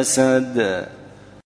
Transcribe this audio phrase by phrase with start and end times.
[0.00, 0.88] مسد